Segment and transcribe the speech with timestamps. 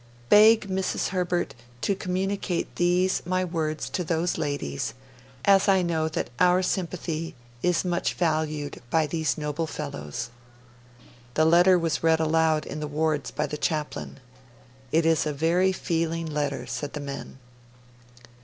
[0.29, 1.09] Beg Mrs.
[1.09, 4.95] Herbert to communicate these my words to those ladies,
[5.45, 10.31] as I know that our sympathy is much valued by these noble fellows.'
[11.35, 14.19] The letter was read aloud in the wards by the Chaplain.
[14.91, 17.37] 'It is a very feeling letter,' said the men.